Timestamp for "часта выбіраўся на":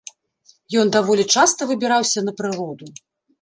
1.41-2.35